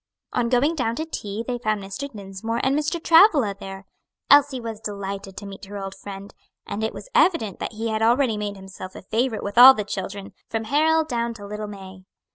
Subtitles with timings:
[0.33, 2.11] On going down to tea they found Mr.
[2.11, 2.99] Dinsmore and Mr.
[2.99, 3.85] Travilla there.
[4.31, 6.33] Elsie was delighted to meet her old friend,
[6.65, 9.83] and it was evident that he had already made himself a favorite with all the
[9.83, 12.05] children, from Harold down to little May.